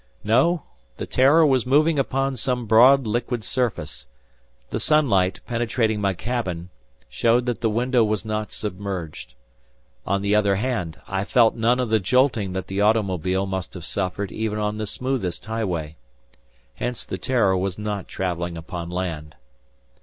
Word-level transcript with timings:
No, 0.23 0.63
the 0.97 1.05
"Terror" 1.05 1.45
was 1.45 1.63
moving 1.63 1.99
upon 1.99 2.35
some 2.35 2.65
broad 2.65 3.05
liquid 3.05 3.43
surface. 3.43 4.07
The 4.71 4.79
sunlight, 4.79 5.41
penetrating 5.45 6.01
my 6.01 6.15
cabin, 6.15 6.71
showed 7.07 7.45
that 7.45 7.61
the 7.61 7.69
window 7.69 8.03
was 8.03 8.25
not 8.25 8.51
submerged. 8.51 9.35
On 10.07 10.23
the 10.23 10.33
other 10.33 10.55
hand, 10.55 10.99
I 11.07 11.23
felt 11.23 11.53
none 11.55 11.79
of 11.79 11.89
the 11.89 11.99
jolting 11.99 12.53
that 12.53 12.65
the 12.65 12.81
automobile 12.81 13.45
must 13.45 13.75
have 13.75 13.85
suffered 13.85 14.31
even 14.31 14.57
on 14.57 14.79
the 14.79 14.87
smoothest 14.87 15.45
highway. 15.45 15.97
Hence 16.73 17.05
the 17.05 17.19
"Terror" 17.19 17.55
was 17.55 17.77
not 17.77 18.07
traveling 18.07 18.57
upon 18.57 18.89
land. 18.89 19.35